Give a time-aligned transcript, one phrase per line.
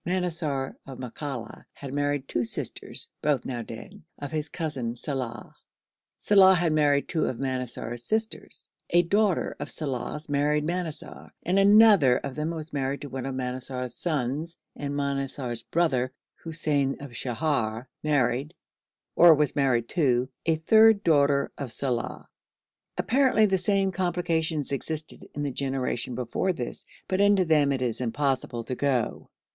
[0.03, 5.53] Manassar of Makalla had married two sisters (both now dead) of his cousin Salàh.
[6.19, 8.67] Salàh had married two of Manassar's sisters.
[8.89, 13.35] A daughter of Salàh's married Manassar, and another of them was married to one of
[13.35, 18.55] Manassar's sons, and Manassar's brother Hussein of Sheher married,
[19.15, 22.25] or was married to, a third daughter of Salàh.
[22.97, 28.01] Apparently the same complications existed in the generation before this, but into them it is
[28.01, 29.29] impossible to go.